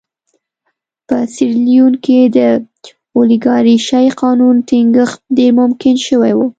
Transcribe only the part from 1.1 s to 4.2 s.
سیریلیون کې د اولیګارشۍ